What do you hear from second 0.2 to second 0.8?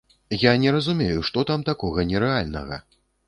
Я не